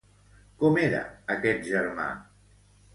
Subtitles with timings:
[0.63, 1.03] Com era
[1.37, 2.11] aquest germà?